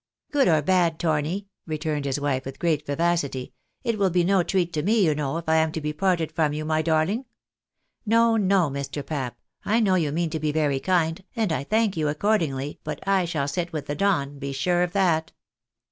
"Good 0.31 0.47
or 0.47 0.63
bad, 0.63 0.97
Torni," 0.97 1.45
returned 1.67 2.05
his 2.05 2.19
wife, 2.19 2.43
with 2.43 2.57
great 2.57 2.87
vivacity," 2.87 3.53
it 3.83 3.99
will 3.99 4.09
be 4.09 4.23
no 4.23 4.41
treat 4.41 4.73
to 4.73 4.81
me, 4.81 5.05
you 5.05 5.13
know, 5.13 5.37
if 5.37 5.47
I 5.47 5.57
am 5.57 5.71
to 5.73 5.79
be 5.79 5.93
parted 5.93 6.31
from 6.31 6.53
you, 6.53 6.65
my 6.65 6.81
darling. 6.81 7.25
No, 8.03 8.35
no, 8.35 8.67
Mr. 8.71 9.05
Pap, 9.05 9.37
I 9.63 9.79
know 9.79 9.93
you 9.93 10.11
mean 10.11 10.31
to 10.31 10.39
be 10.39 10.51
verjf 10.51 10.81
kind, 10.81 11.23
and 11.35 11.53
I 11.53 11.63
thank 11.65 11.95
you 11.97 12.07
accordingly, 12.07 12.79
but 12.83 13.07
I 13.07 13.25
shall 13.25 13.47
sit 13.47 13.71
with 13.73 13.85
the 13.85 13.93
Don, 13.93 14.39
be 14.39 14.53
sure 14.53 14.81
of 14.81 14.93
that." 14.93 15.33